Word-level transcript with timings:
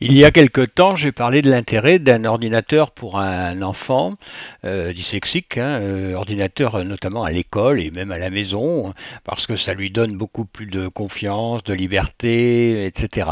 Il 0.00 0.12
y 0.12 0.24
a 0.24 0.32
quelque 0.32 0.62
temps, 0.62 0.96
j'ai 0.96 1.12
parlé 1.12 1.40
de 1.40 1.48
l'intérêt 1.48 2.00
d'un 2.00 2.24
ordinateur 2.24 2.90
pour 2.90 3.18
un 3.18 3.62
enfant 3.62 4.16
euh, 4.64 4.92
dyslexique, 4.92 5.56
hein, 5.56 5.78
euh, 5.80 6.14
ordinateur 6.14 6.74
euh, 6.74 6.84
notamment 6.84 7.22
à 7.22 7.30
l'école 7.30 7.80
et 7.80 7.92
même 7.92 8.10
à 8.10 8.18
la 8.18 8.28
maison, 8.28 8.92
parce 9.22 9.46
que 9.46 9.56
ça 9.56 9.72
lui 9.72 9.90
donne 9.90 10.16
beaucoup 10.16 10.46
plus 10.46 10.66
de 10.66 10.88
confiance, 10.88 11.62
de 11.62 11.74
liberté, 11.74 12.86
etc. 12.86 13.30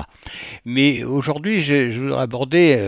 Mais 0.65 1.03
aujourd'hui, 1.03 1.63
je, 1.63 1.99
voudrais 1.99 2.23
aborder, 2.23 2.79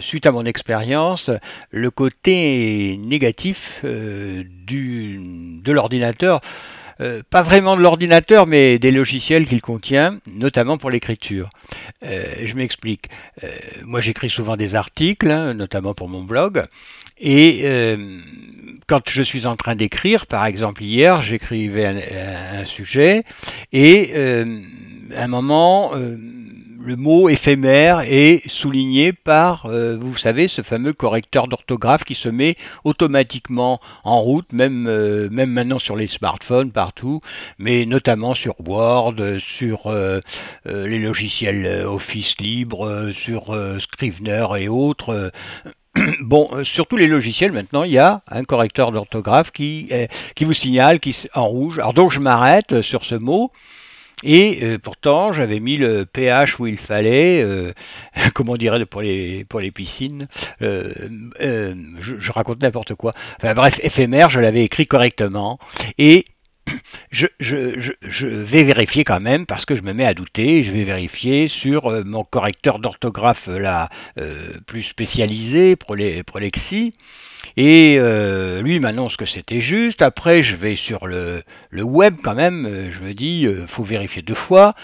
suite 0.00 0.26
à 0.26 0.32
mon 0.32 0.44
expérience, 0.44 1.30
le 1.70 1.90
côté 1.90 2.98
négatif 2.98 3.80
de 3.84 5.72
l'ordinateur. 5.72 6.40
Euh, 7.00 7.22
pas 7.28 7.42
vraiment 7.42 7.76
de 7.76 7.82
l'ordinateur, 7.82 8.46
mais 8.46 8.78
des 8.78 8.90
logiciels 8.90 9.46
qu'il 9.46 9.60
contient, 9.60 10.18
notamment 10.26 10.78
pour 10.78 10.90
l'écriture. 10.90 11.50
Euh, 12.04 12.24
je 12.44 12.54
m'explique. 12.54 13.06
Euh, 13.42 13.48
moi, 13.84 14.00
j'écris 14.00 14.30
souvent 14.30 14.56
des 14.56 14.74
articles, 14.74 15.30
hein, 15.30 15.54
notamment 15.54 15.94
pour 15.94 16.08
mon 16.08 16.22
blog, 16.22 16.64
et 17.18 17.62
euh, 17.64 18.20
quand 18.86 19.08
je 19.08 19.22
suis 19.22 19.46
en 19.46 19.56
train 19.56 19.76
d'écrire, 19.76 20.26
par 20.26 20.46
exemple 20.46 20.82
hier, 20.82 21.22
j'écrivais 21.22 21.86
un, 21.86 22.60
un 22.60 22.64
sujet, 22.64 23.24
et 23.72 24.10
euh, 24.14 24.60
à 25.16 25.24
un 25.24 25.28
moment, 25.28 25.92
le 26.84 26.96
mot 26.96 27.30
éphémère 27.30 28.00
est 28.00 28.46
souligné 28.48 29.12
par, 29.14 29.66
euh, 29.66 29.96
vous 29.98 30.16
savez, 30.16 30.48
ce 30.48 30.60
fameux 30.60 30.92
correcteur 30.92 31.48
d'orthographe 31.48 32.04
qui 32.04 32.14
se 32.14 32.28
met 32.28 32.56
automatiquement 32.84 33.80
en 34.04 34.20
route, 34.20 34.52
même, 34.52 34.86
euh, 34.86 35.28
même 35.30 35.50
maintenant 35.50 35.78
sur 35.78 35.96
les 35.96 36.06
smartphones, 36.06 36.72
partout, 36.72 37.20
mais 37.58 37.86
notamment 37.86 38.34
sur 38.34 38.54
Word, 38.60 39.14
sur 39.38 39.86
euh, 39.86 40.20
les 40.66 40.98
logiciels 40.98 41.86
Office 41.86 42.38
libre, 42.38 43.10
sur 43.14 43.56
Scrivener 43.78 44.46
et 44.58 44.68
autres. 44.68 45.32
Bon, 46.20 46.64
sur 46.64 46.88
tous 46.88 46.96
les 46.96 47.06
logiciels 47.06 47.52
maintenant, 47.52 47.84
il 47.84 47.92
y 47.92 47.98
a 47.98 48.22
un 48.28 48.42
correcteur 48.42 48.90
d'orthographe 48.90 49.52
qui, 49.52 49.88
qui 50.34 50.44
vous 50.44 50.52
signale 50.52 50.98
qui, 50.98 51.16
en 51.34 51.46
rouge. 51.46 51.78
Alors 51.78 51.94
donc 51.94 52.10
je 52.10 52.18
m'arrête 52.18 52.82
sur 52.82 53.04
ce 53.04 53.14
mot 53.14 53.52
et 54.24 54.60
euh, 54.62 54.78
pourtant, 54.78 55.32
j'avais 55.32 55.60
mis 55.60 55.76
le 55.76 56.06
pH 56.06 56.58
où 56.58 56.66
il 56.66 56.78
fallait, 56.78 57.42
euh, 57.42 57.72
comme 58.34 58.48
on 58.48 58.56
dirait 58.56 58.84
pour 58.86 59.02
les, 59.02 59.44
piscines. 59.74 60.26
Euh, 60.62 60.94
je, 62.00 62.32
raconte 62.32 62.62
n'importe 62.62 62.94
quoi. 62.94 63.12
Enfin 63.36 63.54
bref, 63.54 63.78
éphémère, 63.82 64.30
je 64.30 64.40
l'avais 64.40 64.64
écrit 64.64 64.86
correctement. 64.86 65.58
Je, 67.14 68.26
vais 68.26 68.62
vérifier 68.62 69.04
quand 69.04 69.20
même 69.20 69.46
parce 69.46 69.64
que 69.64 69.76
je 69.76 69.82
me 69.82 69.92
mets 69.92 70.06
à 70.06 70.14
douter. 70.14 70.64
Je 70.64 70.72
vais 70.72 70.84
vérifier 70.84 71.48
sur 71.48 71.86
euh, 71.86 72.02
mon 72.04 72.24
correcteur 72.24 72.78
d'orthographe 72.78 73.48
euh, 73.48 73.58
là 73.58 73.88
euh, 74.18 74.52
plus 74.66 74.82
spécialisé, 74.82 75.76
Prole- 75.76 76.22
Prolexi. 76.24 76.92
Et 77.56 77.98
lui 78.62 78.80
m'annonce 78.80 79.16
que 79.16 79.26
c'était 79.26 79.60
juste. 79.60 80.02
Après, 80.02 80.42
je 80.42 80.56
vais 80.56 80.76
sur 80.76 81.06
le, 81.06 81.44
web 81.72 82.16
quand 82.22 82.34
même. 82.34 82.90
Je 82.90 83.00
me 83.06 83.12
dis, 83.12 83.46
faut 83.68 83.84
vérifier 83.84 84.22
deux 84.22 84.34
fois, 84.34 84.74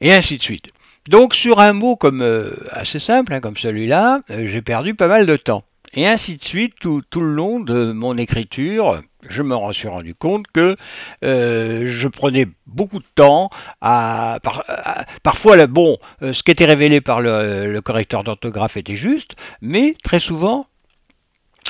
et 0.00 0.12
ainsi 0.12 0.36
de 0.36 0.42
suite. 0.42 0.70
Donc 1.08 1.34
sur 1.34 1.60
un 1.60 1.72
mot 1.72 1.94
comme 1.94 2.52
assez 2.72 2.98
simple, 2.98 3.32
hein, 3.32 3.40
comme 3.40 3.56
celui-là, 3.56 4.20
j'ai 4.28 4.60
perdu 4.60 4.94
pas 4.94 5.06
mal 5.06 5.24
de 5.24 5.36
temps. 5.36 5.62
Et 5.94 6.06
ainsi 6.06 6.36
de 6.36 6.42
suite, 6.42 6.74
tout 6.80 7.20
le 7.20 7.32
long 7.32 7.60
de 7.60 7.92
mon 7.92 8.18
écriture, 8.18 9.00
je 9.28 9.42
me 9.42 9.72
suis 9.72 9.88
rendu 9.88 10.14
compte 10.14 10.46
que 10.52 10.76
euh, 11.24 11.84
je 11.86 12.08
prenais 12.08 12.46
beaucoup 12.66 12.98
de 12.98 13.04
temps 13.14 13.50
à, 13.80 14.38
par- 14.42 14.64
à- 14.68 15.04
parfois 15.22 15.66
bon, 15.66 15.98
euh, 16.22 16.32
ce 16.32 16.42
qui 16.42 16.50
était 16.50 16.64
révélé 16.64 17.00
par 17.00 17.20
le, 17.20 17.80
correcteur 17.80 18.24
d'orthographe 18.24 18.76
était 18.76 18.96
juste, 18.96 19.36
mais 19.60 19.94
très 20.02 20.20
souvent 20.20 20.66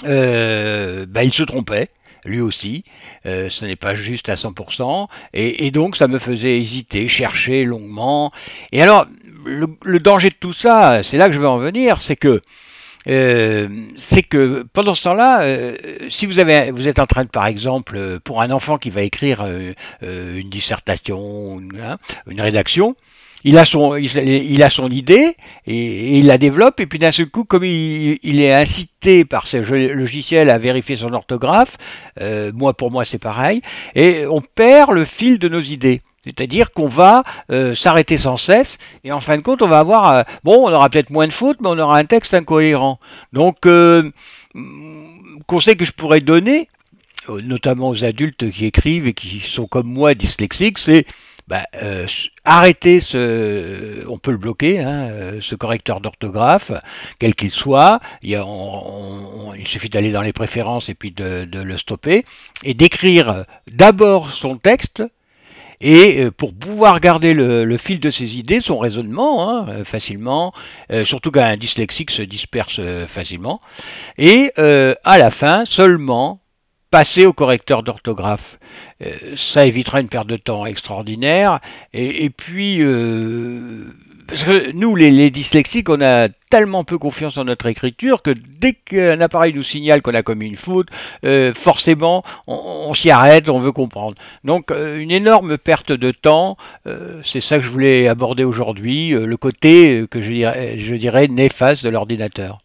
euh, 0.05 1.07
bah, 1.07 1.25
il 1.25 1.33
se 1.33 1.43
trompait, 1.43 1.89
lui 2.25 2.41
aussi. 2.41 2.85
Ce 3.25 3.65
n'est 3.65 3.77
pas 3.77 3.95
juste 3.95 4.29
à 4.29 4.35
100%. 4.35 5.09
Et, 5.35 5.67
et 5.67 5.71
donc, 5.71 5.97
ça 5.97 6.09
me 6.09 6.19
faisait 6.19 6.59
hésiter, 6.59 7.09
chercher 7.09 7.65
longuement. 7.65 8.33
Et 8.73 8.83
alors, 8.83 9.07
le, 9.45 9.67
le 9.83 10.01
danger 10.01 10.31
de 10.31 10.35
tout 10.35 10.53
ça, 10.53 11.03
c'est 11.03 11.17
là 11.19 11.27
que 11.27 11.33
je 11.33 11.41
veux 11.41 11.49
en 11.49 11.59
venir, 11.59 12.01
c'est 12.01 12.17
que 12.17 12.41
euh, 13.09 13.69
c'est 13.97 14.23
que 14.23 14.67
pendant 14.73 14.95
ce 14.95 15.05
temps-là, 15.05 15.43
euh, 15.43 15.77
si 16.11 16.27
vous, 16.27 16.39
avez, 16.39 16.71
vous 16.71 16.87
êtes 16.87 16.99
en 16.99 17.07
train 17.07 17.25
de, 17.25 17.31
par 17.31 17.47
exemple, 17.47 17.97
euh, 17.97 18.19
pour 18.23 18.43
un 18.43 18.51
enfant 18.51 18.79
qui 18.79 18.91
va 18.91 19.03
écrire 19.03 19.47
une 20.03 20.51
dissertation, 20.51 21.61
une, 21.61 21.81
hein, 21.81 21.99
une 22.27 22.41
rédaction, 22.41 22.95
il 23.43 23.57
a 23.57 23.65
son, 23.65 23.97
il, 23.97 24.63
a 24.63 24.69
son 24.69 24.89
idée 24.89 25.35
et, 25.67 26.19
il 26.19 26.27
la 26.27 26.37
développe 26.37 26.79
et 26.79 26.87
puis 26.87 26.99
d'un 26.99 27.11
seul 27.11 27.31
coup, 27.31 27.45
comme 27.45 27.65
il, 27.65 28.41
est 28.41 28.53
incité 28.53 29.25
par 29.25 29.47
ce 29.47 29.57
logiciel 29.57 30.51
à 30.51 30.59
vérifier 30.59 30.99
son 30.99 31.15
orthographe, 31.15 31.79
moi 32.53 32.75
pour 32.75 32.91
moi 32.91 33.07
c'est 33.07 33.19
pareil, 33.19 33.63
et 33.95 34.27
on 34.27 34.43
perd 34.43 34.93
le 34.93 35.07
fil 35.07 35.39
de 35.39 35.49
nos 35.49 35.63
idées. 35.63 36.03
C'est-à-dire 36.25 36.73
qu'on 36.73 36.89
va 36.89 37.23
euh, 37.51 37.75
s'arrêter 37.75 38.19
sans 38.19 38.37
cesse 38.37 38.77
et 39.05 39.13
en 39.13 39.21
fin 39.21 39.39
de 39.39 39.43
compte 39.43 39.63
on 39.63 39.69
va 39.69 39.79
avoir, 39.79 40.15
euh, 40.15 40.23
bon 40.45 40.69
on 40.69 40.73
aura 40.73 40.91
peut-être 40.91 41.11
moins 41.11 41.27
de 41.27 41.33
fautes 41.33 41.59
mais 41.63 41.69
on 41.69 41.79
aura 41.79 41.97
un 41.97 42.05
texte 42.05 42.35
incohérent. 42.35 43.01
Donc 43.33 43.65
euh, 43.67 44.11
mm, 44.55 45.41
conseil 45.47 45.77
que 45.77 45.87
je 45.87 45.93
pourrais 45.93 46.21
donner, 46.21 46.69
notamment 47.29 47.89
aux 47.89 48.05
adultes 48.05 48.51
qui 48.51 48.67
écrivent 48.67 49.07
et 49.07 49.15
qui 49.15 49.41
sont 49.41 49.67
comme 49.67 49.87
moi 49.87 50.15
dyslexiques, 50.15 50.79
c'est 50.79 51.07
bah, 51.49 51.65
arrêter 52.45 53.01
ce, 53.01 54.07
on 54.09 54.19
peut 54.19 54.31
le 54.31 54.37
bloquer, 54.37 54.79
hein, 54.79 55.11
ce 55.41 55.57
correcteur 55.57 56.01
d'orthographe, 56.01 56.71
quel 57.19 57.35
qu'il 57.35 57.51
soit. 57.51 57.99
Il, 58.23 58.37
suffit 59.65 59.89
d'aller 59.89 60.13
dans 60.13 60.23
les 60.23 60.33
préférences 60.33 60.89
et 60.89 60.95
puis 60.95 61.11
de 61.11 61.49
le 61.53 61.77
stopper 61.77 62.25
et 62.63 62.75
d'écrire 62.75 63.47
d'abord 63.67 64.33
son 64.33 64.59
texte. 64.59 65.03
Et 65.81 66.25
euh, 66.25 66.31
pour 66.31 66.55
pouvoir 66.55 67.01
garder 67.01 67.33
le, 67.33 67.77
fil 67.77 68.01
de 68.01 68.11
ses 68.11 68.37
idées, 68.37 68.61
son 68.61 68.79
raisonnement, 68.79 69.49
hein, 69.49 69.67
euh, 69.69 69.85
facilement, 69.85 70.53
euh, 70.93 71.05
surtout 71.05 71.31
qu'un 71.31 71.57
dyslexique 71.57 72.11
se 72.11 72.23
disperse 72.23 72.81
facilement, 73.09 73.61
et 74.19 74.53
à 74.57 75.19
la 75.19 75.31
fin, 75.31 75.65
seulement 75.65 76.41
passer 76.91 77.25
au 77.25 77.33
correcteur 77.33 77.83
d'orthographe. 77.83 78.59
Ça 79.37 79.65
évitera 79.65 80.01
une 80.01 80.09
perte 80.09 80.27
de 80.27 80.37
temps 80.37 80.67
extraordinaire. 80.67 81.61
Et, 81.93 82.25
et 82.25 82.31
puis, 82.31 82.83
parce 84.31 84.45
que 84.45 84.71
nous, 84.73 84.95
les, 84.95 85.31
dyslexiques, 85.31 85.89
on 85.89 86.01
a 86.01 86.29
tellement 86.51 86.85
peu 86.85 86.99
confiance 86.99 87.37
en 87.37 87.45
notre 87.45 87.67
écriture 87.67 88.23
que 88.23 88.31
dès 88.31 88.75
qu'un 88.75 89.21
appareil 89.21 89.53
nous 89.53 89.65
signale 89.65 90.03
qu'on 90.03 90.15
a 90.15 90.23
commis 90.23 90.47
une 90.47 90.57
faute, 90.57 90.87
euh, 91.25 91.53
forcément, 91.53 92.23
on, 92.47 92.95
s'y 92.95 93.11
arrête, 93.11 93.49
on 93.49 93.59
veut 93.59 93.73
comprendre. 93.73 94.15
Donc, 94.45 94.71
euh, 94.71 95.01
une 95.01 95.11
énorme 95.11 95.59
perte 95.59 95.91
de 95.91 96.13
temps. 96.13 96.57
euh, 96.87 97.21
c'est 97.25 97.41
ça 97.41 97.59
que 97.59 97.65
je 97.65 97.71
voulais 97.71 98.07
aborder 98.07 98.45
aujourd'hui, 98.45 99.11
le 99.11 99.37
côté 99.37 100.05
que 100.09 100.23
je 100.23 100.95
dirais 100.95 101.27
néfaste 101.27 101.83
de 101.83 101.89
l'ordinateur. 101.89 102.61